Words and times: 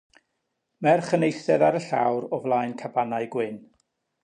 Merch 0.85 1.11
yn 1.17 1.25
eistedd 1.27 1.67
ar 1.67 1.77
y 1.81 1.83
llawr 1.85 2.27
o 2.37 2.41
flaen 2.47 2.75
cabanau 2.83 3.31
gwyn 3.37 3.63